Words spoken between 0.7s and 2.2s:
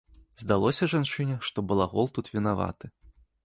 жанчыне, што балагол